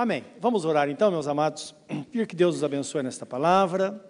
[0.00, 0.24] Amém.
[0.38, 1.74] Vamos orar então, meus amados.
[2.12, 4.00] Pedir que Deus nos abençoe nesta palavra.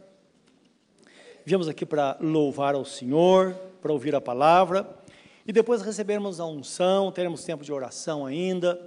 [1.46, 4.86] Viemos aqui para louvar ao Senhor, para ouvir a palavra
[5.46, 8.78] e depois recebermos a unção, teremos tempo de oração ainda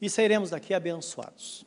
[0.00, 1.64] e sairemos daqui abençoados.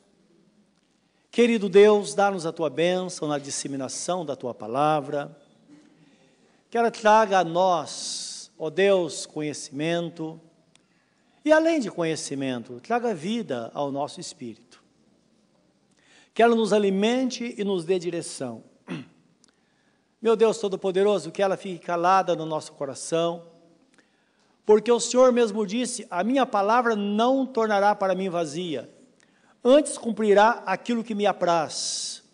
[1.30, 5.34] Querido Deus, dá-nos a tua bênção na disseminação da tua palavra.
[6.68, 10.38] Que ela traga a nós, ó Deus, conhecimento.
[11.46, 14.65] E além de conhecimento, traga vida ao nosso espírito.
[16.36, 18.62] Que ela nos alimente e nos dê direção.
[20.22, 23.56] Meu Deus Todo-Poderoso, que ela fique calada no nosso coração
[24.66, 28.90] porque o Senhor mesmo disse: A minha palavra não tornará para mim vazia,
[29.64, 32.24] antes cumprirá aquilo que me apraz,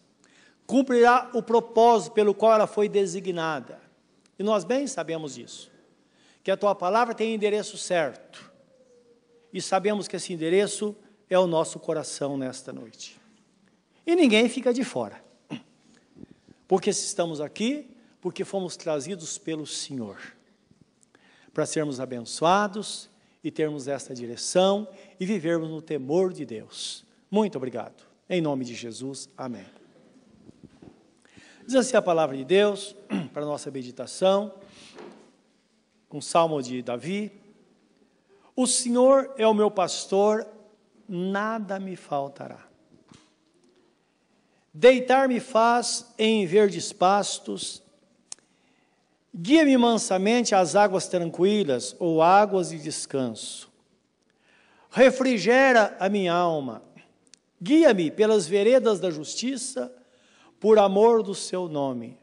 [0.66, 3.78] cumprirá o propósito pelo qual ela foi designada.
[4.38, 5.70] E nós bem sabemos isso,
[6.42, 8.50] que a tua palavra tem endereço certo,
[9.52, 10.96] e sabemos que esse endereço
[11.28, 13.21] é o nosso coração nesta noite.
[14.06, 15.22] E ninguém fica de fora,
[16.66, 17.88] porque estamos aqui,
[18.20, 20.18] porque fomos trazidos pelo Senhor
[21.52, 23.10] para sermos abençoados
[23.44, 27.04] e termos esta direção e vivermos no temor de Deus.
[27.30, 28.02] Muito obrigado.
[28.28, 29.66] Em nome de Jesus, amém.
[31.66, 32.96] Diz assim a palavra de Deus
[33.32, 34.54] para a nossa meditação,
[36.10, 37.32] um salmo de Davi.
[38.54, 40.46] O Senhor é o meu pastor,
[41.08, 42.71] nada me faltará.
[44.74, 47.82] Deitar-me faz em verdes pastos,
[49.34, 53.72] Guia-me mansamente às águas tranquilas ou águas de descanso.
[54.90, 56.82] Refrigera a minha alma.
[57.60, 59.90] Guia-me pelas veredas da justiça,
[60.60, 62.18] por amor do seu nome.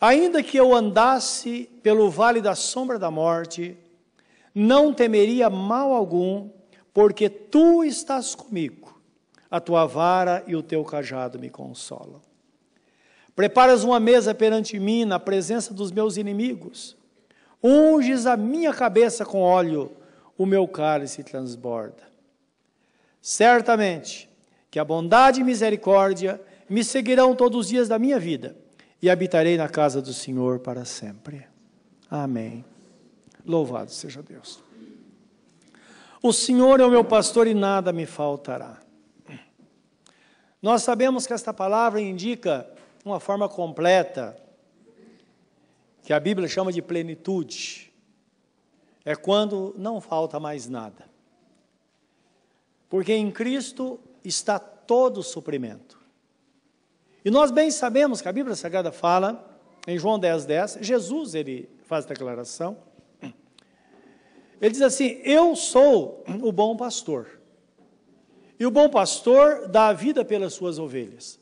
[0.00, 3.76] Ainda que eu andasse pelo vale da sombra da morte,
[4.54, 6.48] não temeria mal algum,
[6.94, 8.99] porque tu estás comigo.
[9.50, 12.20] A tua vara e o teu cajado me consolam.
[13.34, 16.96] Preparas uma mesa perante mim na presença dos meus inimigos.
[17.62, 19.92] Unges a minha cabeça com óleo,
[20.36, 22.02] o meu cálice transborda.
[23.20, 24.28] Certamente
[24.70, 28.56] que a bondade e misericórdia me seguirão todos os dias da minha vida
[29.02, 31.46] e habitarei na casa do Senhor para sempre.
[32.10, 32.64] Amém.
[33.44, 34.62] Louvado seja Deus.
[36.22, 38.78] O Senhor é o meu pastor e nada me faltará.
[40.62, 42.68] Nós sabemos que esta palavra indica
[43.04, 44.36] uma forma completa,
[46.02, 47.92] que a Bíblia chama de plenitude,
[49.04, 51.08] é quando não falta mais nada.
[52.88, 55.98] Porque em Cristo está todo o suprimento.
[57.24, 61.70] E nós bem sabemos que a Bíblia Sagrada fala, em João 10, 10, Jesus ele
[61.84, 62.76] faz a declaração,
[64.60, 67.39] ele diz assim: Eu sou o bom pastor.
[68.60, 71.40] E o bom pastor dá a vida pelas suas ovelhas.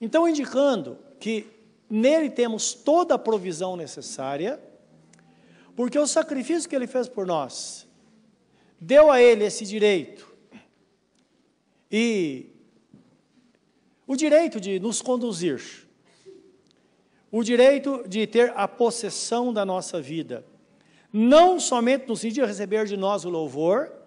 [0.00, 1.46] Então, indicando que
[1.90, 4.58] nele temos toda a provisão necessária,
[5.76, 7.86] porque o sacrifício que ele fez por nós
[8.80, 10.26] deu a ele esse direito.
[11.92, 12.46] E
[14.06, 15.86] o direito de nos conduzir,
[17.30, 20.42] o direito de ter a possessão da nossa vida,
[21.12, 23.97] não somente no sentido de receber de nós o louvor,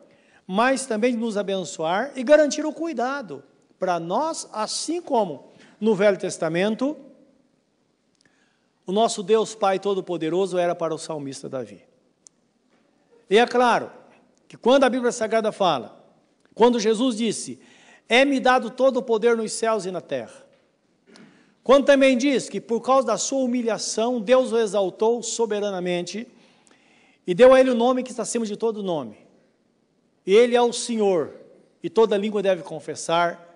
[0.53, 3.41] mas também de nos abençoar e garantir o cuidado
[3.79, 6.97] para nós, assim como no Velho Testamento,
[8.85, 11.81] o nosso Deus Pai Todo-Poderoso era para o salmista Davi.
[13.29, 13.91] E é claro
[14.45, 16.05] que quando a Bíblia Sagrada fala,
[16.53, 17.57] quando Jesus disse:
[18.09, 20.45] É-me dado todo o poder nos céus e na terra.
[21.63, 26.27] Quando também diz que por causa da sua humilhação, Deus o exaltou soberanamente
[27.25, 29.20] e deu a ele o nome que está acima de todo nome.
[30.25, 31.33] Ele é o Senhor,
[31.83, 33.51] e toda língua deve confessar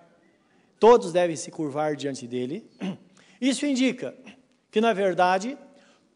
[0.78, 2.68] Todos devem se curvar diante dele.
[3.40, 4.14] Isso indica
[4.70, 5.56] que, na verdade,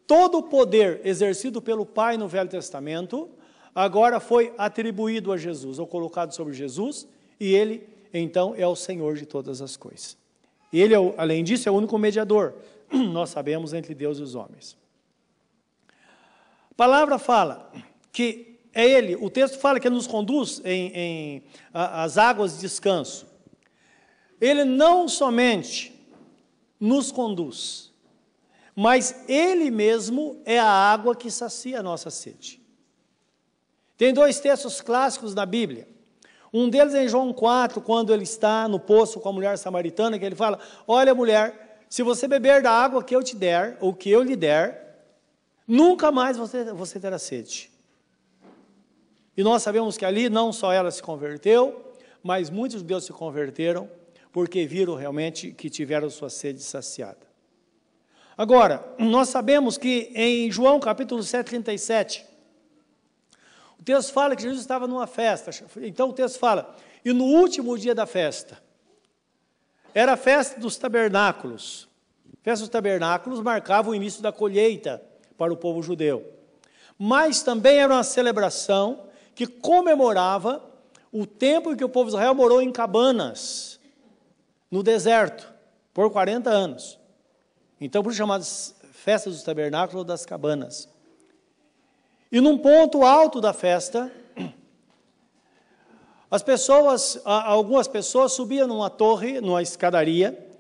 [0.07, 3.31] todo o poder exercido pelo Pai no Velho Testamento
[3.75, 7.07] agora foi atribuído a Jesus, ou colocado sobre Jesus,
[7.39, 10.17] e ele, então, é o Senhor de todas as coisas.
[10.73, 12.55] Ele, é além disso, é o único mediador,
[12.93, 14.77] nós sabemos, entre Deus e os homens.
[16.71, 17.71] A palavra fala
[18.13, 22.61] que é Ele, o texto fala que Ele nos conduz em, em as águas de
[22.61, 23.27] descanso.
[24.41, 25.93] Ele não somente
[26.79, 27.93] nos conduz,
[28.75, 32.61] mas Ele mesmo é a água que sacia a nossa sede.
[33.97, 35.87] Tem dois textos clássicos na Bíblia.
[36.53, 40.19] Um deles é em João 4, quando ele está no poço com a mulher samaritana,
[40.19, 43.95] que ele fala: Olha, mulher, se você beber da água que eu te der, ou
[43.95, 45.05] que eu lhe der,
[45.67, 47.70] nunca mais você, você terá sede.
[49.37, 51.93] E nós sabemos que ali não só ela se converteu,
[52.23, 53.89] mas muitos judeus se converteram
[54.33, 57.31] porque viram realmente que tiveram sua sede saciada.
[58.37, 62.25] Agora, nós sabemos que em João capítulo 7, 37,
[63.79, 65.51] o texto fala que Jesus estava numa festa.
[65.83, 66.75] Então o texto fala,
[67.05, 68.59] e no último dia da festa,
[69.95, 71.89] era a festa dos tabernáculos.
[72.27, 75.03] A festa dos tabernáculos marcava o início da colheita
[75.37, 76.25] para o povo judeu.
[76.99, 79.07] Mas também era uma celebração
[79.41, 80.63] que comemorava
[81.11, 83.81] o tempo em que o povo de Israel morou em cabanas,
[84.71, 85.51] no deserto,
[85.95, 86.99] por 40 anos.
[87.81, 90.91] Então, por isso chamadas festas dos tabernáculos ou das cabanas.
[92.31, 94.13] E num ponto alto da festa,
[96.31, 100.51] as pessoas, algumas pessoas subiam numa torre, numa escadaria,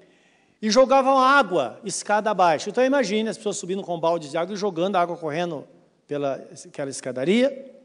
[0.62, 2.70] e jogavam água escada abaixo.
[2.70, 5.68] Então imagine as pessoas subindo com baldes de água e jogando água correndo
[6.08, 7.78] pela aquela escadaria,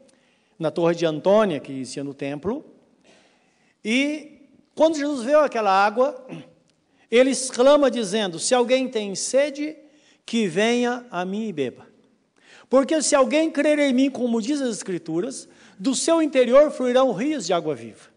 [0.58, 2.64] na torre de Antônia, que existia no templo.
[3.84, 6.26] E quando Jesus vê aquela água,
[7.10, 9.76] ele exclama dizendo: Se alguém tem sede,
[10.24, 11.86] que venha a mim e beba.
[12.68, 15.48] Porque se alguém crer em mim, como diz as Escrituras,
[15.78, 18.10] do seu interior fluirão rios de água viva.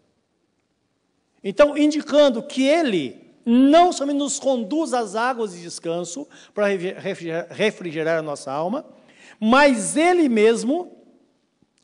[1.42, 6.66] Então, indicando que ele não somente nos conduz às águas de descanso para
[7.48, 8.84] refrigerar a nossa alma,
[9.38, 10.99] mas ele mesmo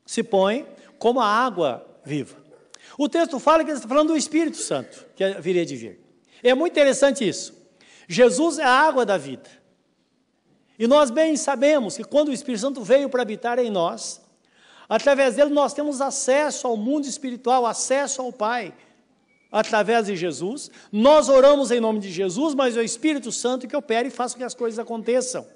[0.06, 0.66] se põe
[0.98, 2.36] como a água viva.
[2.96, 6.00] O texto fala que ele está falando do Espírito Santo, que viria de vir.
[6.42, 7.52] É muito interessante isso.
[8.08, 9.50] Jesus é a água da vida.
[10.78, 14.20] E nós bem sabemos que quando o Espírito Santo veio para habitar em nós,
[14.88, 18.72] através dele nós temos acesso ao mundo espiritual, acesso ao Pai,
[19.50, 20.70] através de Jesus.
[20.92, 24.32] Nós oramos em nome de Jesus, mas é o Espírito Santo que opera e faz
[24.32, 25.46] com que as coisas aconteçam.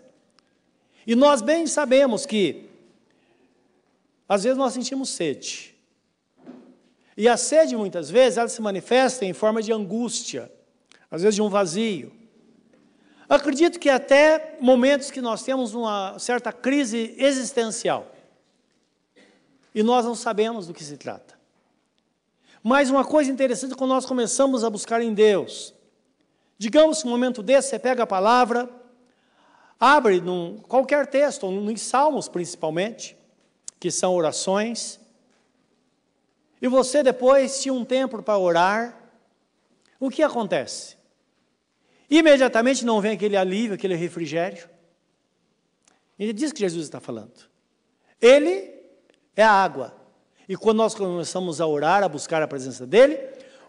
[1.07, 2.70] E nós bem sabemos que,
[4.31, 5.75] às vezes, nós sentimos sede.
[7.17, 10.49] E a sede, muitas vezes, ela se manifesta em forma de angústia,
[11.11, 12.13] às vezes de um vazio.
[13.29, 18.07] Acredito que até momentos que nós temos uma certa crise existencial
[19.75, 21.37] e nós não sabemos do que se trata.
[22.63, 25.75] Mas uma coisa interessante quando nós começamos a buscar em Deus,
[26.57, 28.71] digamos que um momento desse você pega a palavra,
[29.79, 33.19] abre num qualquer texto, nos Salmos principalmente,
[33.81, 35.01] que são orações,
[36.61, 39.11] e você depois tinha um tempo para orar,
[39.99, 40.97] o que acontece?
[42.09, 44.69] Imediatamente não vem aquele alívio, aquele refrigério.
[46.19, 47.49] Ele diz que Jesus está falando.
[48.21, 48.75] Ele
[49.35, 49.97] é a água.
[50.47, 53.19] E quando nós começamos a orar, a buscar a presença dele,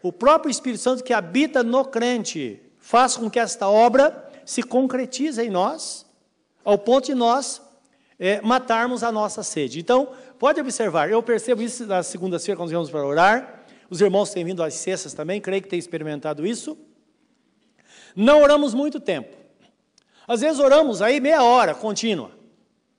[0.01, 5.41] o próprio Espírito Santo que habita no crente faz com que esta obra se concretize
[5.41, 6.05] em nós,
[6.65, 7.61] ao ponto de nós
[8.21, 9.79] é, matarmos a nossa sede.
[9.79, 14.45] Então, pode observar, eu percebo isso nas segundas-feiras quando vamos para orar, os irmãos têm
[14.45, 16.77] vindo às sextas também, creio que têm experimentado isso.
[18.15, 19.35] Não oramos muito tempo.
[20.27, 22.29] Às vezes oramos aí meia hora contínua,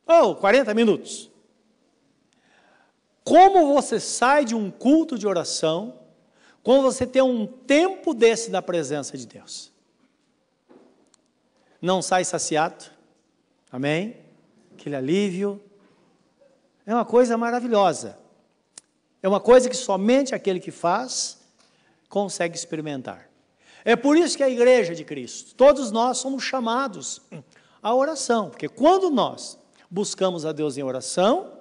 [0.05, 1.31] ou 40 minutos.
[3.23, 6.01] Como você sai de um culto de oração
[6.65, 9.71] quando você tem um tempo desse na presença de Deus?
[11.81, 12.87] Não sai saciado?
[13.71, 14.22] Amém?
[14.83, 15.63] Aquele alívio.
[16.85, 18.19] É uma coisa maravilhosa.
[19.23, 21.39] É uma coisa que somente aquele que faz
[22.09, 23.31] consegue experimentar.
[23.85, 27.23] É por isso que a igreja de Cristo, todos nós somos chamados
[27.81, 29.57] à oração, porque quando nós
[29.89, 31.53] buscamos a Deus em oração,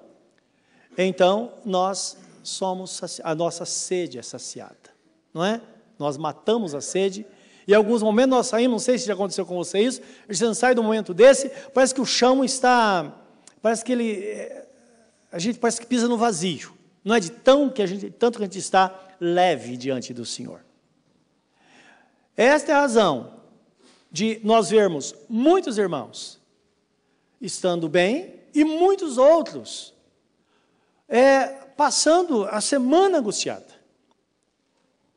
[0.97, 4.89] então nós somos a nossa sede é saciada,
[5.31, 5.61] não é?
[5.99, 7.23] Nós matamos a sede
[7.67, 10.33] e em alguns momentos nós saímos, não sei se já aconteceu com você isso, a
[10.33, 13.20] gente sai um momento desse, parece que o chão está,
[13.61, 14.67] parece que ele, eh,
[15.31, 18.37] a gente parece que pisa no vazio, não é de tão que a gente, tanto
[18.37, 20.63] que a gente está leve diante do Senhor.
[22.35, 23.41] Esta é a razão
[24.11, 26.39] de nós vermos muitos irmãos
[27.39, 29.93] estando bem e muitos outros
[31.07, 33.81] é, passando a semana angustiada.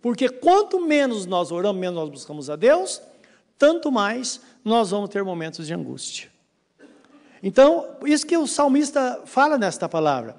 [0.02, 3.00] Porque quanto menos nós oramos, menos nós buscamos a Deus,
[3.56, 6.33] tanto mais nós vamos ter momentos de angústia.
[7.46, 10.34] Então, isso que o salmista fala nesta palavra.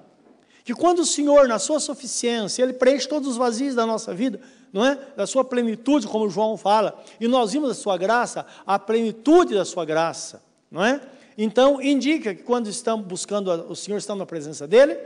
[0.64, 4.42] Que quando o Senhor, na sua suficiência, Ele preenche todos os vazios da nossa vida,
[4.74, 4.98] não é?
[5.16, 9.64] Da sua plenitude, como João fala, e nós vimos a sua graça, a plenitude da
[9.64, 11.00] sua graça, não é?
[11.38, 14.98] Então, indica que quando estamos buscando o Senhor, estamos na presença dEle,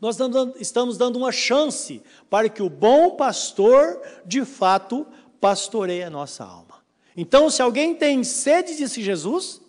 [0.00, 0.16] nós
[0.60, 2.00] estamos dando uma chance
[2.30, 5.04] para que o bom pastor, de fato,
[5.40, 6.76] pastoreie a nossa alma.
[7.16, 9.60] Então, se alguém tem sede, disse Jesus,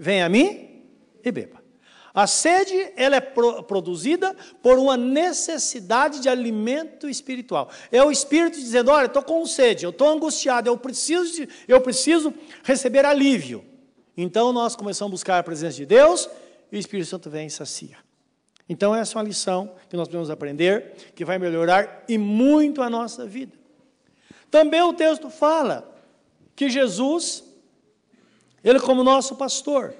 [0.00, 0.82] venha a mim
[1.22, 1.60] e beba.
[2.12, 7.70] A sede, ela é pro, produzida por uma necessidade de alimento espiritual.
[7.92, 11.80] É o Espírito dizendo, olha, estou com sede, eu estou angustiado, eu preciso, de, eu
[11.80, 13.64] preciso receber alívio.
[14.16, 16.28] Então, nós começamos a buscar a presença de Deus
[16.72, 17.98] e o Espírito Santo vem e sacia.
[18.68, 22.90] Então, essa é uma lição que nós podemos aprender, que vai melhorar e muito a
[22.90, 23.56] nossa vida.
[24.50, 25.94] Também o texto fala
[26.56, 27.44] que Jesus,
[28.62, 29.94] Ele como nosso pastor,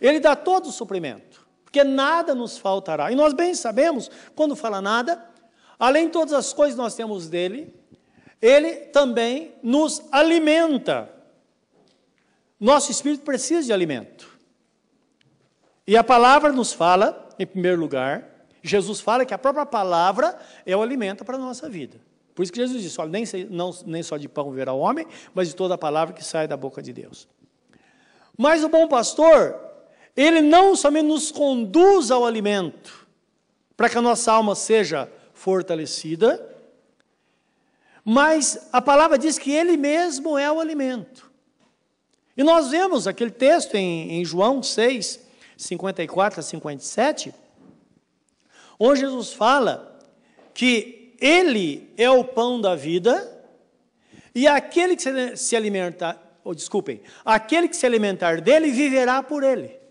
[0.00, 1.42] Ele dá todo o suprimento
[1.72, 3.10] porque nada nos faltará.
[3.10, 5.24] E nós bem sabemos, quando fala nada,
[5.78, 7.74] além de todas as coisas que nós temos dele,
[8.42, 11.08] ele também nos alimenta.
[12.60, 14.38] Nosso espírito precisa de alimento.
[15.86, 18.28] E a palavra nos fala, em primeiro lugar,
[18.62, 21.98] Jesus fala que a própria palavra é o alimento para a nossa vida.
[22.34, 25.06] Por isso que Jesus disse: olha, nem, não, nem só de pão verá o homem,
[25.34, 27.26] mas de toda a palavra que sai da boca de Deus.
[28.36, 29.58] Mas o bom pastor,
[30.16, 33.06] ele não somente nos conduz ao alimento,
[33.76, 36.52] para que a nossa alma seja fortalecida,
[38.04, 41.30] mas a palavra diz que Ele mesmo é o alimento.
[42.36, 45.20] E nós vemos aquele texto em, em João 6,
[45.56, 47.34] 54 a 57,
[48.78, 50.00] onde Jesus fala
[50.52, 53.28] que Ele é o pão da vida,
[54.34, 59.82] e aquele que se, alimentar, ou desculpem, aquele que se alimentar dele viverá por ele.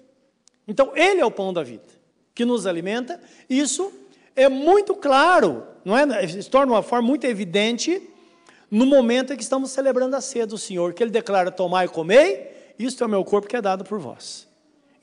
[0.67, 1.83] Então, Ele é o pão da vida,
[2.33, 3.19] que nos alimenta.
[3.49, 3.91] Isso
[4.35, 6.27] é muito claro, não é?
[6.27, 8.01] Se torna uma forma muito evidente
[8.69, 11.89] no momento em que estamos celebrando a ceia do Senhor, que Ele declara: Tomai e
[11.89, 14.47] comei, isto é o meu corpo que é dado por vós.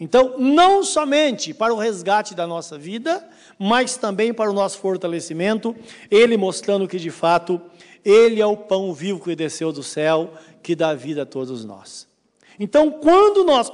[0.01, 3.29] Então, não somente para o resgate da nossa vida,
[3.59, 5.77] mas também para o nosso fortalecimento,
[6.11, 7.61] Ele mostrando que de fato
[8.05, 10.33] Ele é o pão vivo que desceu do céu,
[10.69, 12.07] que dá vida a todos nós.
[12.61, 13.71] Então, quando nós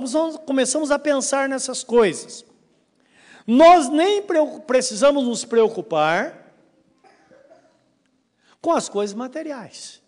[0.46, 2.44] começamos a pensar nessas coisas,
[3.44, 4.22] nós nem
[4.64, 6.54] precisamos nos preocupar
[8.60, 10.00] com as coisas materiais.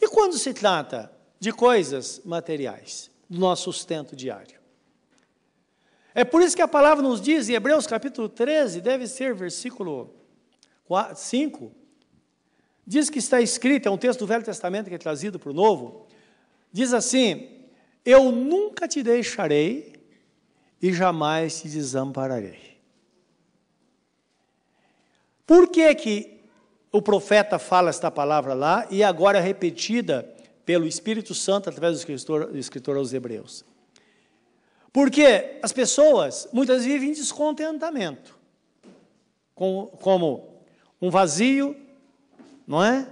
[0.00, 1.10] E quando se trata
[1.40, 4.60] de coisas materiais, do nosso sustento diário?
[6.14, 10.14] É por isso que a palavra nos diz, em Hebreus capítulo 13, deve ser versículo
[11.16, 11.79] 5,
[12.90, 15.54] diz que está escrito, é um texto do Velho Testamento que é trazido para o
[15.54, 16.08] Novo,
[16.72, 17.48] Diz assim:
[18.04, 19.94] Eu nunca te deixarei
[20.80, 22.78] e jamais te desampararei.
[25.46, 26.40] Por que, que
[26.92, 30.22] o profeta fala esta palavra lá e agora é repetida
[30.64, 33.64] pelo Espírito Santo através do escritor, do escritor aos Hebreus?
[34.92, 38.38] Porque as pessoas muitas vivem em descontentamento,
[39.54, 40.62] como
[41.00, 41.76] um vazio,
[42.70, 43.04] não é?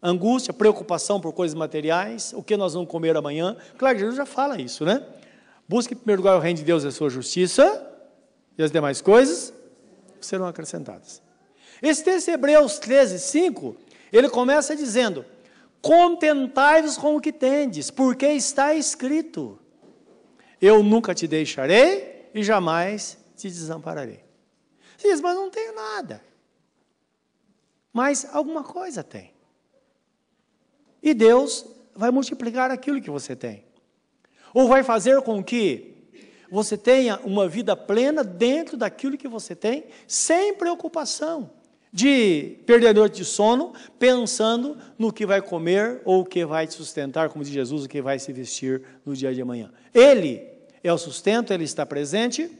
[0.00, 3.56] angústia, preocupação por coisas materiais, o que nós vamos comer amanhã.
[3.76, 5.04] Claro Jesus já fala isso, né?
[5.68, 7.86] Busque em primeiro lugar o reino de Deus e a sua justiça,
[8.56, 9.52] e as demais coisas
[10.20, 11.20] serão acrescentadas.
[11.82, 13.76] Esse texto Hebreus 13, 5,
[14.12, 15.24] ele começa dizendo:
[15.82, 19.58] Contentai-vos com o que tendes, porque está escrito:
[20.62, 24.22] Eu nunca te deixarei e jamais te desampararei.
[24.96, 26.29] Você diz, mas não tenho nada.
[27.92, 29.32] Mas alguma coisa tem.
[31.02, 33.64] E Deus vai multiplicar aquilo que você tem.
[34.52, 35.94] Ou vai fazer com que
[36.50, 41.50] você tenha uma vida plena dentro daquilo que você tem, sem preocupação
[41.92, 46.74] de perder noite de sono, pensando no que vai comer ou o que vai te
[46.74, 49.72] sustentar, como diz Jesus, o que vai se vestir no dia de amanhã.
[49.92, 50.42] Ele
[50.82, 52.50] é o sustento, ele está presente.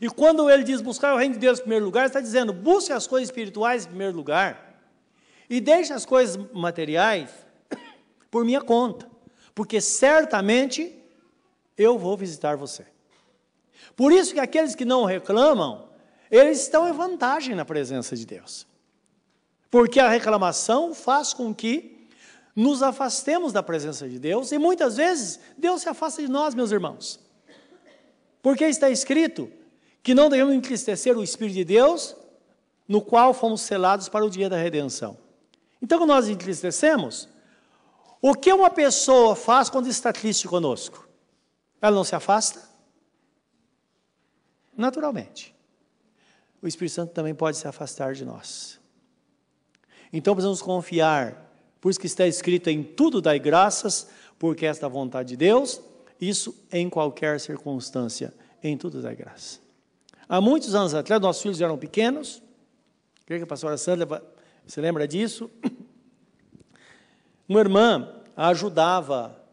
[0.00, 2.92] E quando ele diz buscar o reino de Deus em primeiro lugar, está dizendo busque
[2.92, 4.82] as coisas espirituais em primeiro lugar.
[5.48, 7.30] E deixe as coisas materiais
[8.30, 9.10] por minha conta,
[9.54, 10.96] porque certamente
[11.76, 12.86] eu vou visitar você.
[13.94, 15.88] Por isso que aqueles que não reclamam,
[16.30, 18.66] eles estão em vantagem na presença de Deus.
[19.70, 22.08] Porque a reclamação faz com que
[22.56, 26.72] nos afastemos da presença de Deus e muitas vezes Deus se afasta de nós, meus
[26.72, 27.20] irmãos.
[28.42, 29.50] Porque está escrito
[30.02, 32.16] que não devemos entristecer o Espírito de Deus,
[32.88, 35.16] no qual fomos selados para o dia da redenção.
[35.80, 37.28] Então, quando nós entristecemos,
[38.20, 41.08] o que uma pessoa faz quando está triste conosco?
[41.80, 42.68] Ela não se afasta?
[44.76, 45.54] Naturalmente.
[46.62, 48.78] O Espírito Santo também pode se afastar de nós.
[50.12, 54.88] Então precisamos confiar, por isso que está escrito em tudo dai graças, porque esta é
[54.88, 55.80] a vontade de Deus,
[56.20, 59.60] isso em qualquer circunstância, em tudo dai graça.
[60.32, 62.40] Há muitos anos atrás, nossos filhos eram pequenos,
[63.26, 64.06] creio que a pastora Sandra
[64.64, 65.50] você lembra disso?
[67.48, 69.44] Uma irmã ajudava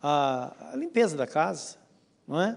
[0.00, 1.76] a, a limpeza da casa,
[2.24, 2.56] não é?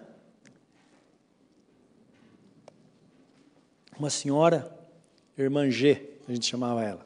[3.98, 4.72] Uma senhora,
[5.36, 7.04] irmã G, a gente chamava ela.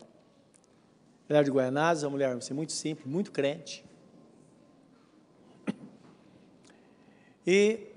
[1.29, 3.85] Ela era de Guaianazes, uma mulher assim, muito simples, muito crente.
[7.47, 7.88] E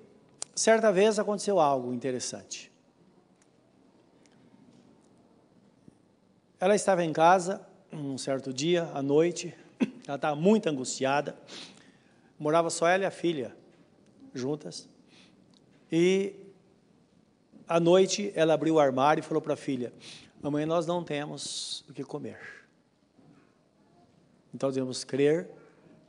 [0.55, 2.71] certa vez aconteceu algo interessante.
[6.59, 9.55] Ela estava em casa um certo dia, à noite,
[10.07, 11.37] ela estava muito angustiada.
[12.39, 13.55] Morava só ela e a filha
[14.35, 14.89] juntas.
[15.91, 16.35] E
[17.69, 19.93] à noite ela abriu o armário e falou para a filha:
[20.41, 22.39] Mamãe, nós não temos o que comer.
[24.55, 25.51] Então devemos crer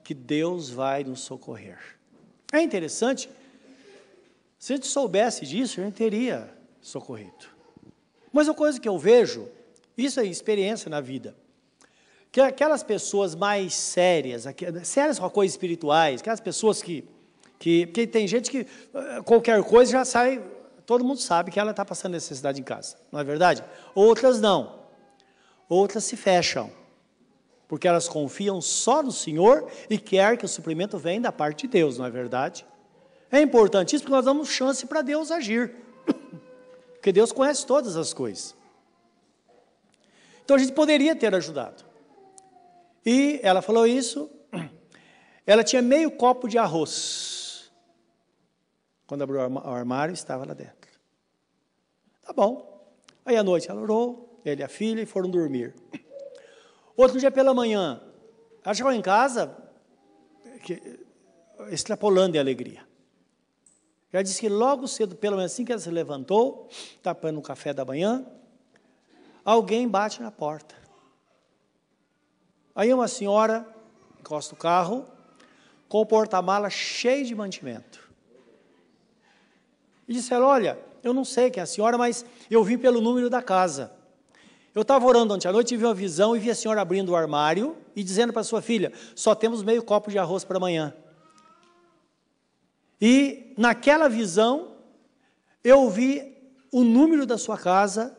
[0.04, 1.80] que Deus vai nos socorrer.
[2.52, 3.30] É interessante,
[4.64, 7.48] se a gente soubesse disso, a gente teria socorrido.
[8.32, 9.50] Mas a coisa que eu vejo,
[9.98, 11.36] isso é experiência na vida
[12.32, 14.46] que aquelas pessoas mais sérias,
[14.86, 17.04] sérias com coisas espirituais, aquelas pessoas que,
[17.60, 20.42] que, que tem gente que eh, qualquer coisa já sai,
[20.86, 23.62] todo mundo sabe que ela está passando necessidade em casa, não é verdade?
[23.94, 24.80] Outras não,
[25.68, 26.72] outras se fecham,
[27.68, 31.74] porque elas confiam só no Senhor e quer que o suprimento venha da parte de
[31.74, 32.66] Deus, não é verdade?
[33.34, 35.76] É importante isso porque nós damos chance para Deus agir,
[36.94, 38.56] porque Deus conhece todas as coisas.
[40.46, 41.84] Então a gente poderia ter ajudado.
[43.04, 44.30] E ela falou isso.
[45.48, 47.70] Ela tinha meio copo de arroz.
[49.06, 50.92] Quando abriu o armário, estava lá dentro.
[52.22, 52.88] Tá bom.
[53.26, 55.74] Aí à noite ela orou, ele e a filha, e foram dormir.
[56.96, 58.02] Outro dia pela manhã,
[58.64, 59.58] ela chegou em casa,
[61.72, 62.93] extrapolando de alegria.
[64.14, 66.70] Ela disse que logo cedo, pelo menos assim que ela se levantou,
[67.02, 68.24] tapando o café da manhã,
[69.44, 70.76] alguém bate na porta.
[72.76, 73.68] Aí uma senhora
[74.20, 75.08] encosta o carro,
[75.90, 78.08] com o porta-mala cheio de mantimento.
[80.08, 83.32] E disseram: Olha, eu não sei quem é a senhora, mas eu vim pelo número
[83.32, 83.92] da casa.
[84.76, 87.10] Eu estava orando ontem à noite e vi uma visão e vi a senhora abrindo
[87.10, 90.94] o armário e dizendo para sua filha: Só temos meio copo de arroz para amanhã.
[93.06, 94.78] E naquela visão,
[95.62, 96.38] eu vi
[96.72, 98.18] o número da sua casa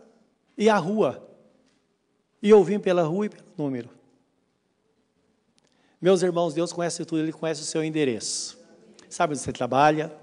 [0.58, 1.26] e a rua.
[2.42, 3.88] E eu vim pela rua e pelo número.
[5.98, 8.62] Meus irmãos, Deus conhece tudo, Ele conhece o seu endereço.
[9.08, 10.14] Sabe onde você trabalha,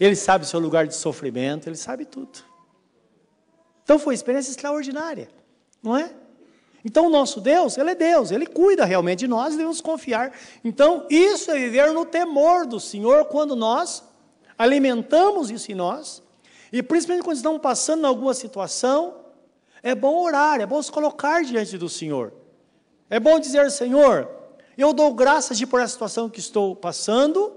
[0.00, 2.38] Ele sabe o seu lugar de sofrimento, Ele sabe tudo.
[3.84, 5.28] Então foi uma experiência extraordinária,
[5.82, 6.14] não é?
[6.88, 10.32] Então o nosso Deus, Ele é Deus, Ele cuida realmente de nós, devemos confiar.
[10.64, 14.02] Então isso é viver no temor do Senhor quando nós
[14.56, 16.22] alimentamos isso em nós,
[16.72, 19.16] e principalmente quando estamos passando em alguma situação,
[19.82, 22.32] é bom orar, é bom se colocar diante do Senhor.
[23.10, 24.26] É bom dizer, Senhor,
[24.76, 27.54] eu dou graças de por essa situação que estou passando,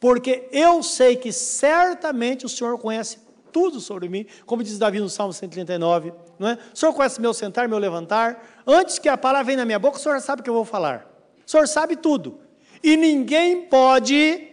[0.00, 3.18] porque eu sei que certamente o Senhor conhece
[3.52, 6.58] tudo sobre mim, como diz Davi no Salmo 139, não é?
[6.72, 8.62] O Senhor conhece meu sentar, meu levantar.
[8.66, 10.64] Antes que a palavra venha na minha boca, o Senhor sabe o que eu vou
[10.64, 11.06] falar.
[11.46, 12.38] O Senhor sabe tudo.
[12.82, 14.48] E ninguém pode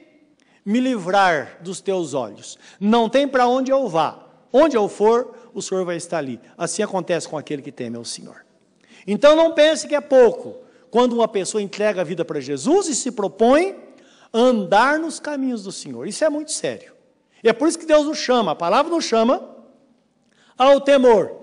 [0.65, 2.57] me livrar dos teus olhos.
[2.79, 4.27] Não tem para onde eu vá.
[4.51, 6.39] Onde eu for, o Senhor vai estar ali.
[6.57, 8.45] Assim acontece com aquele que teme ao Senhor.
[9.07, 10.57] Então não pense que é pouco
[10.91, 13.75] quando uma pessoa entrega a vida para Jesus e se propõe
[14.33, 16.07] andar nos caminhos do Senhor.
[16.07, 16.93] Isso é muito sério.
[17.43, 19.55] E é por isso que Deus nos chama, a palavra nos chama
[20.57, 21.35] ao temor.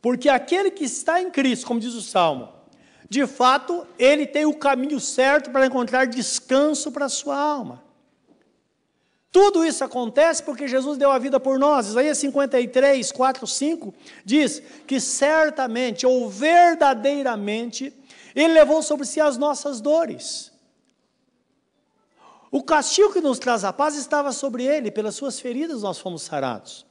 [0.00, 2.48] Porque aquele que está em Cristo, como diz o Salmo,
[3.08, 7.82] de fato, ele tem o caminho certo para encontrar descanso para a sua alma.
[9.30, 11.88] Tudo isso acontece porque Jesus deu a vida por nós.
[11.88, 13.94] Isaías 53, 4, 5
[14.24, 17.92] diz que certamente ou verdadeiramente
[18.34, 20.47] ele levou sobre si as nossas dores.
[22.50, 26.22] O castigo que nos traz a paz estava sobre ele, pelas suas feridas nós fomos
[26.22, 26.86] sarados.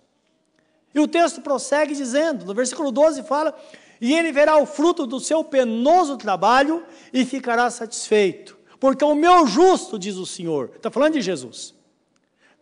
[0.94, 3.58] E o texto prossegue dizendo, no versículo 12 fala:
[4.00, 8.58] E ele verá o fruto do seu penoso trabalho e ficará satisfeito.
[8.80, 11.74] Porque o meu justo, diz o Senhor, está falando de Jesus,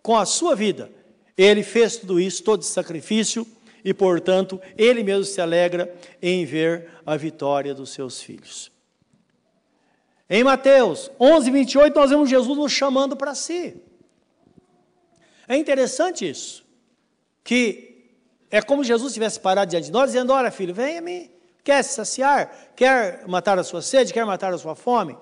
[0.01, 0.89] com a sua vida,
[1.37, 3.45] ele fez tudo isso, todo esse sacrifício,
[3.83, 8.71] e portanto, ele mesmo se alegra em ver a vitória dos seus filhos.
[10.29, 13.81] Em Mateus 11, 28, nós vemos Jesus nos chamando para si.
[15.47, 16.65] É interessante isso,
[17.43, 18.09] que
[18.49, 21.29] é como Jesus tivesse parado diante de nós, dizendo: Olha, filho, vem a mim.
[21.63, 22.71] Quer se saciar?
[22.75, 24.13] Quer matar a sua sede?
[24.13, 25.17] Quer matar a sua fome?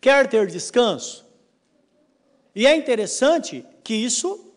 [0.00, 1.26] Quer ter descanso?
[2.54, 4.52] E é interessante que isso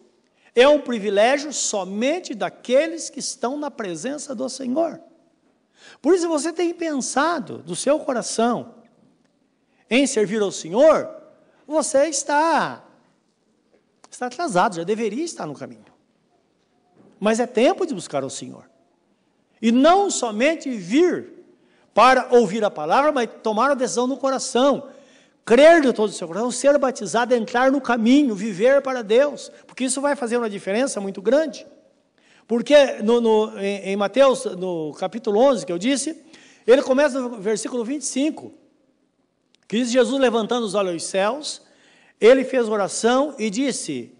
[0.53, 4.99] é um privilégio somente daqueles que estão na presença do Senhor.
[6.01, 8.75] Por isso você tem pensado do seu coração,
[9.91, 11.07] em servir ao Senhor,
[11.67, 12.83] você está
[14.11, 15.85] Está atrasado, já deveria estar no caminho.
[17.17, 18.69] Mas é tempo de buscar o Senhor.
[19.61, 21.31] E não somente vir
[21.93, 24.89] para ouvir a palavra, mas tomar a decisão no coração.
[25.45, 29.49] Crer de todo o seu coração, ser batizado, entrar no caminho, viver para Deus.
[29.65, 31.65] Porque isso vai fazer uma diferença muito grande.
[32.47, 36.21] Porque no, no, em, em Mateus, no capítulo 11, que eu disse,
[36.67, 38.51] ele começa no versículo 25,
[39.77, 41.61] diz Jesus levantando os olhos aos céus,
[42.19, 44.13] ele fez oração e disse: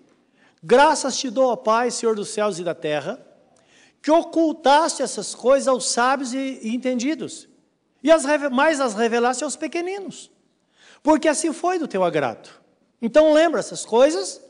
[0.64, 3.24] Graças te dou, ó Pai, Senhor dos céus e da terra,
[4.02, 7.48] que ocultaste essas coisas aos sábios e, e entendidos,
[8.02, 10.32] e as, mais as revelaste aos pequeninos,
[11.04, 12.50] porque assim foi do teu agrado.
[13.02, 14.42] Então lembra, essas coisas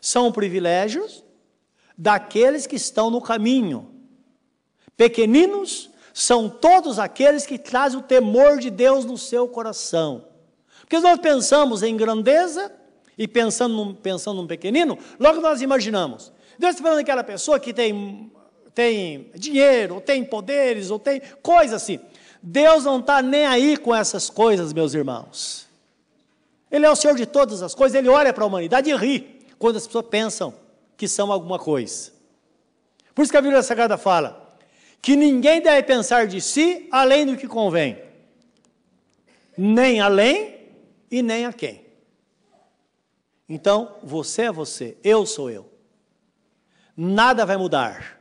[0.00, 1.24] são privilégios
[1.96, 3.94] daqueles que estão no caminho.
[4.96, 10.27] Pequeninos são todos aqueles que trazem o temor de Deus no seu coração.
[10.88, 12.72] Porque nós pensamos em grandeza
[13.18, 16.32] e pensando num, pensando num pequenino, logo nós imaginamos.
[16.58, 18.32] Deus está falando daquela pessoa que tem,
[18.74, 22.00] tem dinheiro, ou tem poderes, ou tem coisa assim.
[22.42, 25.66] Deus não está nem aí com essas coisas, meus irmãos.
[26.70, 29.44] Ele é o Senhor de todas as coisas, ele olha para a humanidade e ri
[29.58, 30.54] quando as pessoas pensam
[30.96, 32.12] que são alguma coisa.
[33.14, 34.56] Por isso que a Bíblia Sagrada fala
[35.02, 37.98] que ninguém deve pensar de si além do que convém,
[39.56, 40.57] nem além
[41.10, 41.86] e nem a quem.
[43.48, 45.70] Então, você é você, eu sou eu.
[46.96, 48.20] Nada vai mudar.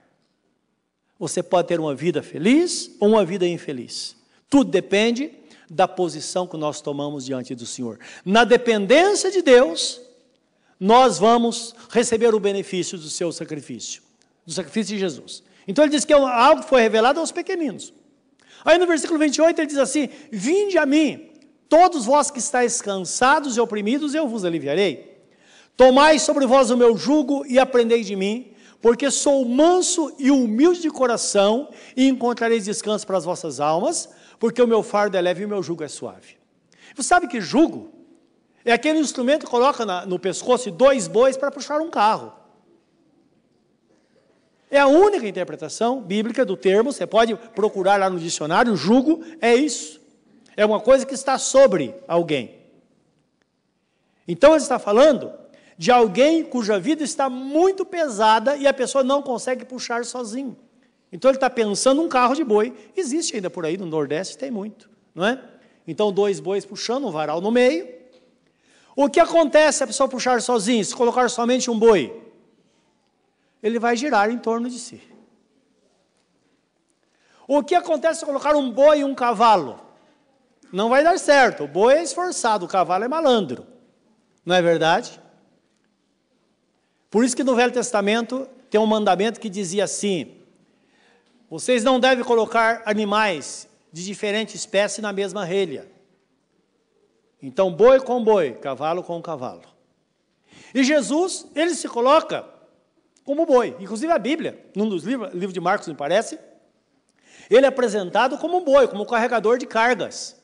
[1.19, 4.15] Você pode ter uma vida feliz ou uma vida infeliz.
[4.50, 5.32] Tudo depende
[5.69, 8.00] da posição que nós tomamos diante do Senhor.
[8.23, 10.00] Na dependência de Deus,
[10.80, 14.02] nós vamos receber o benefício do seu sacrifício,
[14.45, 15.43] do sacrifício de Jesus.
[15.67, 17.93] Então ele diz que é algo foi revelado aos pequeninos.
[18.63, 21.32] Aí no versículo 28 ele diz assim: Vinde a mim,
[21.69, 25.17] todos vós que estáis cansados e oprimidos, eu vos aliviarei.
[25.75, 28.51] Tomai sobre vós o meu jugo e aprendei de mim,
[28.82, 34.62] porque sou manso e humilde de coração, e encontrareis descanso para as vossas almas, porque
[34.62, 36.38] o meu fardo é leve e o meu jugo é suave.
[36.95, 37.91] Você sabe que jugo
[38.65, 42.34] é aquele instrumento que coloca na, no pescoço dois bois para puxar um carro.
[44.69, 49.56] É a única interpretação bíblica do termo, você pode procurar lá no dicionário, jugo é
[49.56, 50.01] isso.
[50.58, 52.58] É uma coisa que está sobre alguém.
[54.28, 55.32] Então ele está falando
[55.78, 60.58] de alguém cuja vida está muito pesada e a pessoa não consegue puxar sozinho.
[61.12, 62.74] Então ele está pensando um carro de boi.
[62.96, 65.41] Existe ainda por aí, no Nordeste tem muito, não é?
[65.88, 67.88] Então dois bois puxando, um varal no meio.
[68.96, 72.20] O que acontece se a pessoa puxar sozinho, se colocar somente um boi?
[73.62, 75.00] Ele vai girar em torno de si.
[77.48, 79.87] O que acontece se colocar um boi e um cavalo?
[80.71, 81.63] Não vai dar certo.
[81.63, 83.65] O boi é esforçado, o cavalo é malandro.
[84.45, 85.19] Não é verdade?
[87.10, 90.38] Por isso que no Velho Testamento tem um mandamento que dizia assim:
[91.49, 95.88] vocês não devem colocar animais de diferente espécie na mesma relha.
[97.41, 99.63] Então, boi com boi, cavalo com cavalo.
[100.73, 102.45] E Jesus, ele se coloca
[103.23, 103.75] como boi.
[103.80, 106.39] Inclusive a Bíblia, num dos livros, livro de Marcos, me parece,
[107.49, 110.37] ele é apresentado como um boi, como carregador de cargas.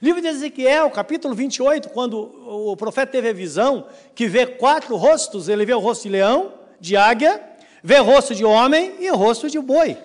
[0.00, 5.48] Livro de Ezequiel, capítulo 28, quando o profeta teve a visão que vê quatro rostos,
[5.48, 7.42] ele vê o rosto de leão, de águia,
[7.82, 9.96] vê o rosto de homem e o rosto de boi.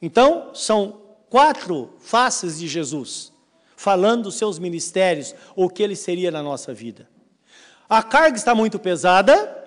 [0.00, 3.32] Então, são quatro faces de Jesus,
[3.76, 7.06] falando dos seus ministérios, o que ele seria na nossa vida.
[7.86, 9.58] A carga está muito pesada,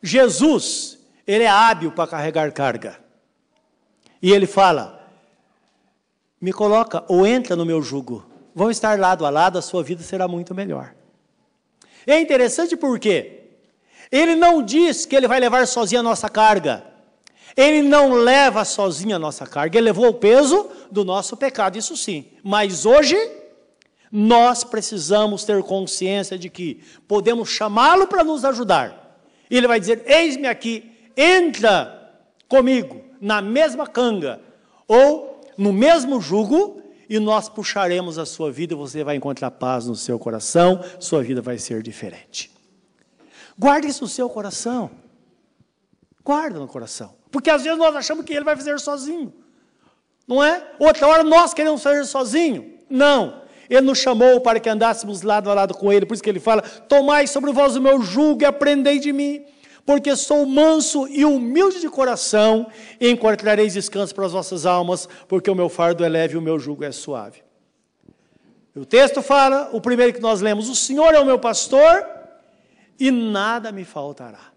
[0.00, 3.00] Jesus, ele é hábil para carregar carga.
[4.22, 5.10] E ele fala:
[6.40, 10.02] me coloca ou entra no meu jugo vão estar lado a lado, a sua vida
[10.02, 10.94] será muito melhor.
[12.06, 13.40] É interessante porque
[14.10, 16.84] ele não diz que ele vai levar sozinho a nossa carga.
[17.56, 21.96] Ele não leva sozinho a nossa carga, ele levou o peso do nosso pecado, isso
[21.96, 22.26] sim.
[22.44, 23.16] Mas hoje,
[24.10, 29.20] nós precisamos ter consciência de que podemos chamá-lo para nos ajudar.
[29.50, 32.12] Ele vai dizer: Eis-me aqui, entra
[32.48, 34.40] comigo na mesma canga,
[34.88, 36.79] ou no mesmo jugo,
[37.10, 41.42] e nós puxaremos a sua vida, você vai encontrar paz no seu coração, sua vida
[41.42, 42.52] vai ser diferente.
[43.58, 44.92] Guarde isso no seu coração.
[46.24, 47.12] Guarda no coração.
[47.28, 49.34] Porque às vezes nós achamos que ele vai fazer sozinho.
[50.24, 50.64] Não é?
[50.78, 52.78] Outra hora nós queremos fazer sozinho.
[52.88, 53.42] Não.
[53.68, 56.06] Ele nos chamou para que andássemos lado a lado com ele.
[56.06, 59.44] Por isso que ele fala: Tomai sobre vós o meu jugo e aprendei de mim
[59.84, 62.66] porque sou manso e humilde de coração,
[63.00, 66.42] e encontrareis descanso para as vossas almas, porque o meu fardo é leve e o
[66.42, 67.42] meu jugo é suave.
[68.74, 72.06] O texto fala, o primeiro que nós lemos, o Senhor é o meu pastor,
[72.98, 74.52] e nada me faltará.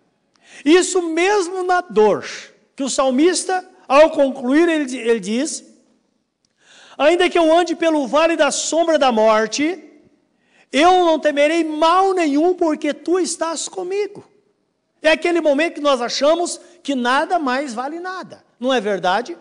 [0.64, 2.26] Isso mesmo na dor,
[2.76, 5.64] que o salmista, ao concluir, ele, ele diz:
[6.98, 9.84] Ainda que eu ande pelo vale da sombra da morte,
[10.72, 14.24] eu não temerei mal nenhum, porque tu estás comigo.
[15.04, 18.44] É aquele momento que nós achamos que nada mais vale nada.
[18.58, 19.38] Não é verdade?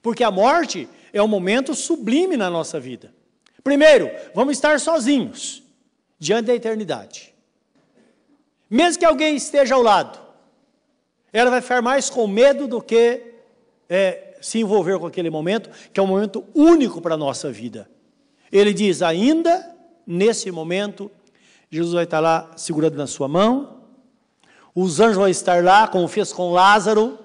[0.00, 3.12] Porque a morte é um momento sublime na nossa vida.
[3.62, 5.62] Primeiro, vamos estar sozinhos
[6.18, 7.34] diante da eternidade.
[8.70, 10.18] Mesmo que alguém esteja ao lado,
[11.30, 13.20] ela vai ficar mais com medo do que
[13.90, 17.88] é, se envolver com aquele momento, que é um momento único para a nossa vida.
[18.50, 21.10] Ele diz: ainda nesse momento,
[21.70, 23.81] Jesus vai estar lá segurando na sua mão,
[24.74, 27.18] os anjos vão estar lá, como fez com Lázaro,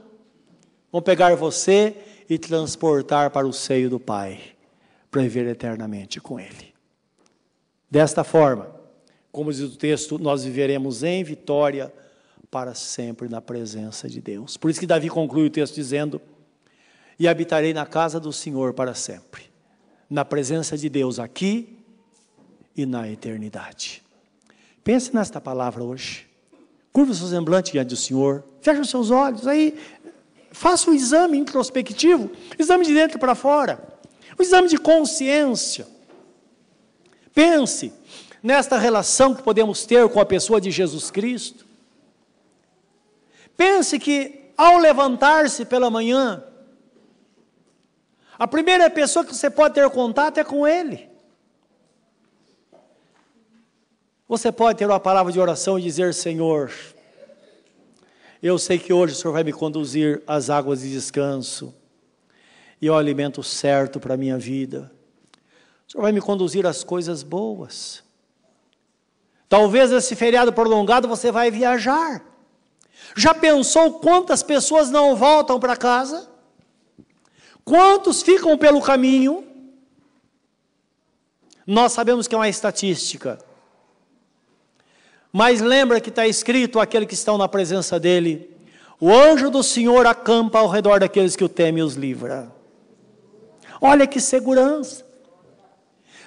[0.92, 1.96] vão pegar você
[2.30, 4.40] e transportar para o seio do Pai,
[5.10, 6.74] para viver eternamente com Ele.
[7.90, 8.70] Desta forma,
[9.32, 11.94] como diz o texto, nós viveremos em vitória
[12.52, 14.58] para sempre na presença de Deus.
[14.58, 16.22] Por isso que Davi conclui o texto dizendo:
[17.18, 19.44] E habitarei na casa do Senhor para sempre,
[20.10, 21.78] na presença de Deus aqui
[22.76, 24.04] e na eternidade.
[24.84, 26.27] Pense nesta palavra hoje.
[26.98, 28.44] Curva o seu semblante diante do Senhor.
[28.60, 29.46] Feche os seus olhos.
[29.46, 29.78] Aí,
[30.50, 32.32] faça um exame introspectivo.
[32.58, 33.88] Exame de dentro para fora.
[34.40, 35.88] Um exame de consciência.
[37.36, 37.94] Pense
[38.42, 41.68] nesta relação que podemos ter com a pessoa de Jesus Cristo.
[43.56, 46.44] Pense que ao levantar-se pela manhã,
[48.40, 51.08] a primeira pessoa que você pode ter contato é com Ele.
[54.28, 56.72] Você pode ter uma palavra de oração e dizer: Senhor,
[58.44, 61.74] eu sei que hoje o Senhor vai me conduzir às águas de descanso
[62.82, 64.92] e ao alimento certo para a minha vida.
[65.88, 68.04] O Senhor vai me conduzir às coisas boas.
[69.48, 72.22] Talvez esse feriado prolongado você vai viajar.
[73.16, 76.30] Já pensou quantas pessoas não voltam para casa?
[77.64, 79.46] Quantos ficam pelo caminho?
[81.66, 83.47] Nós sabemos que é uma estatística.
[85.32, 88.50] Mas lembra que está escrito aquele que estão na presença dele:
[89.00, 92.52] o anjo do Senhor acampa ao redor daqueles que o temem e os livra.
[93.82, 95.06] Olha que segurança.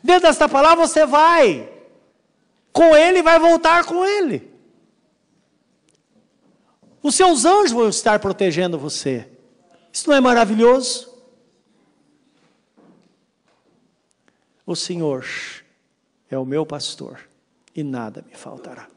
[0.03, 1.69] Dentro desta palavra você vai
[2.73, 4.51] com ele vai voltar com ele.
[7.03, 9.29] Os seus anjos vão estar protegendo você.
[9.93, 11.11] Isso não é maravilhoso?
[14.67, 15.27] O Senhor
[16.31, 17.30] é o meu pastor
[17.75, 18.89] e nada me faltará.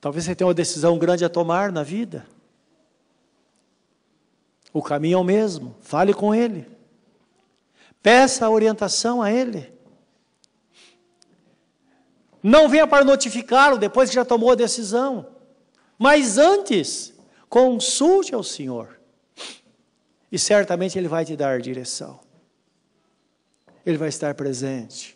[0.00, 2.26] Talvez você tenha uma decisão grande a tomar na vida.
[4.72, 6.68] O caminho é o mesmo, fale com Ele.
[8.02, 9.72] Peça orientação a Ele.
[12.42, 15.26] Não venha para notificá-lo depois que já tomou a decisão.
[15.98, 17.14] Mas antes,
[17.48, 19.00] consulte ao Senhor.
[20.30, 22.20] E certamente Ele vai te dar direção.
[23.86, 25.13] Ele vai estar presente.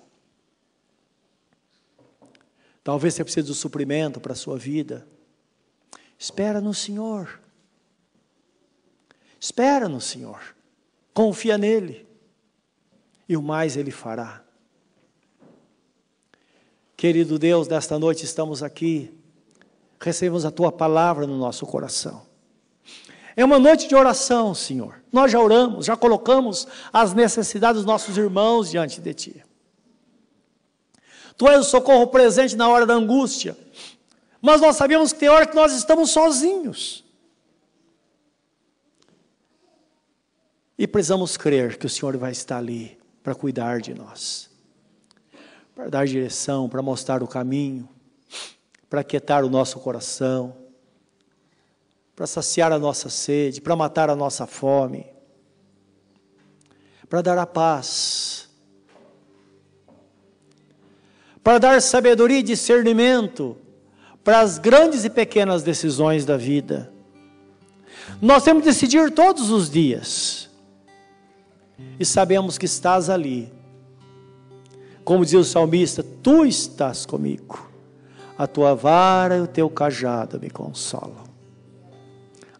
[2.89, 5.07] Talvez você precise do suprimento para a sua vida.
[6.19, 7.39] Espera no Senhor.
[9.39, 10.41] Espera no Senhor.
[11.13, 12.09] Confia nele.
[13.29, 14.43] E o mais Ele fará.
[16.97, 19.15] Querido Deus, nesta noite estamos aqui
[20.01, 22.23] recebemos a tua palavra no nosso coração.
[23.37, 24.95] É uma noite de oração, Senhor.
[25.13, 29.48] Nós já oramos, já colocamos as necessidades dos nossos irmãos diante de Ti.
[31.39, 33.57] Tu és o socorro presente na hora da angústia.
[34.43, 37.03] Mas nós sabemos que tem hora que nós estamos sozinhos.
[40.77, 44.51] E precisamos crer que o Senhor vai estar ali para cuidar de nós,
[45.75, 47.89] para dar direção, para mostrar o caminho
[48.89, 50.57] para quietar o nosso coração,
[52.17, 55.07] para saciar a nossa sede, para matar a nossa fome,
[57.09, 58.48] para dar a paz,
[61.49, 63.57] para dar sabedoria e discernimento
[64.23, 66.93] para as grandes e pequenas decisões da vida.
[68.21, 70.51] Nós temos que decidir todos os dias,
[71.99, 73.51] e sabemos que estás ali.
[75.03, 77.67] Como diz o salmista, tu estás comigo
[78.37, 81.25] a tua vara e o teu cajado me consolam.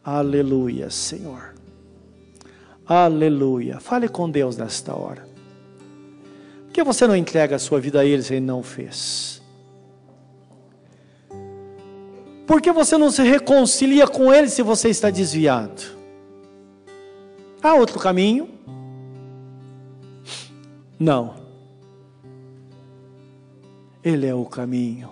[0.03, 1.55] Aleluia, Senhor.
[2.87, 3.81] Aleluia.
[3.81, 5.28] Fale com Deus nesta hora.
[6.79, 9.43] Que você não entrega a sua vida a Ele se Ele não fez?
[12.47, 15.83] Por que você não se reconcilia com Ele se você está desviado?
[17.61, 18.49] Há outro caminho?
[21.01, 21.35] Não.
[24.05, 25.11] Ele é o caminho.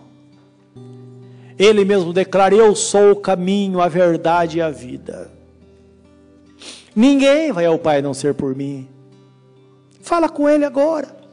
[1.58, 5.32] Ele mesmo declara: Eu sou o caminho, a verdade e a vida.
[6.94, 8.88] Ninguém vai ao Pai não ser por mim.
[10.00, 11.25] Fala com Ele agora.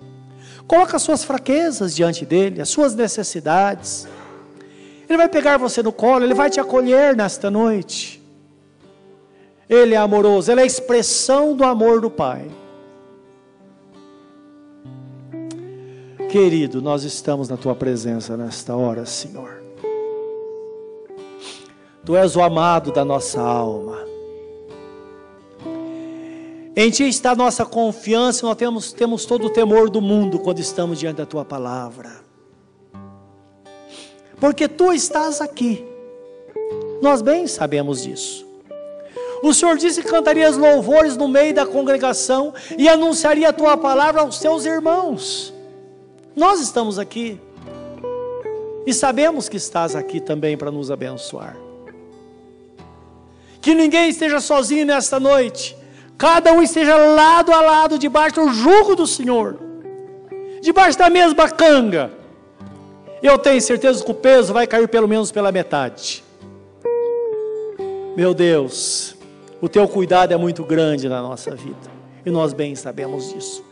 [0.68, 4.08] Coloca as suas fraquezas diante dele, as suas necessidades.
[5.08, 8.22] Ele vai pegar você no colo, ele vai te acolher nesta noite.
[9.70, 12.50] Ele é amoroso, ele é a expressão do amor do Pai.
[16.30, 19.62] Querido, nós estamos na tua presença nesta hora, Senhor.
[22.04, 24.13] Tu és o amado da nossa alma.
[26.76, 30.60] Em Ti está a nossa confiança, nós temos, temos todo o temor do mundo quando
[30.60, 32.24] estamos diante da Tua palavra.
[34.40, 35.86] Porque Tu estás aqui,
[37.02, 38.44] nós bem sabemos disso.
[39.44, 43.78] O Senhor disse que cantaria os louvores no meio da congregação e anunciaria a Tua
[43.78, 45.54] palavra aos Teus irmãos.
[46.36, 47.40] Nós estamos aqui
[48.88, 51.56] e sabemos que estás aqui também para nos abençoar.
[53.62, 55.83] Que ninguém esteja sozinho nesta noite.
[56.18, 59.60] Cada um esteja lado a lado, debaixo do jugo do Senhor,
[60.62, 62.12] debaixo da mesma canga.
[63.22, 66.24] Eu tenho certeza que o peso vai cair pelo menos pela metade.
[68.16, 69.16] Meu Deus,
[69.62, 71.92] o teu cuidado é muito grande na nossa vida,
[72.26, 73.64] e nós bem sabemos disso.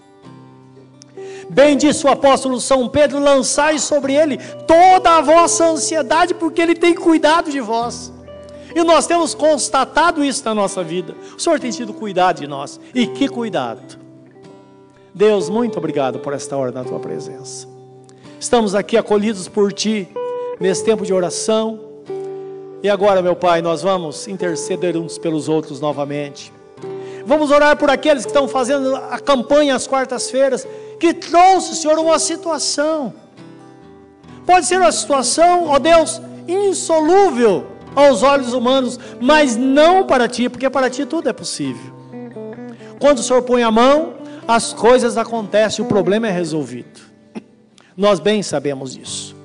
[1.50, 6.76] Bem disse o apóstolo São Pedro: lançai sobre ele toda a vossa ansiedade, porque ele
[6.76, 8.12] tem cuidado de vós.
[8.76, 11.16] E nós temos constatado isso na nossa vida.
[11.36, 12.80] O Senhor tem tido cuidado de nós.
[12.94, 14.00] E que cuidado.
[15.14, 17.68] Deus, muito obrigado por esta hora na tua presença.
[18.40, 20.08] Estamos aqui acolhidos por ti
[20.60, 21.80] nesse tempo de oração.
[22.82, 26.52] E agora, meu Pai, nós vamos interceder uns pelos outros novamente.
[27.26, 30.68] Vamos orar por aqueles que estão fazendo a campanha às quartas-feiras,
[31.00, 33.14] que trouxe, Senhor, uma situação.
[34.46, 40.70] Pode ser uma situação, ó Deus, insolúvel aos olhos humanos, mas não para ti, porque
[40.70, 41.94] para ti tudo é possível.
[43.00, 44.14] Quando o Senhor põe a mão,
[44.48, 47.02] as coisas acontecem, o problema é resolvido.
[47.96, 49.36] Nós bem sabemos disso.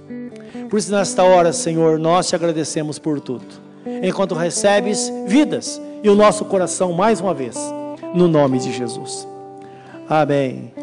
[0.68, 3.46] Por isso, nesta hora, Senhor, nós te agradecemos por tudo.
[4.02, 7.56] Enquanto recebes vidas e o nosso coração mais uma vez,
[8.14, 9.26] no nome de Jesus.
[10.08, 10.75] Amém.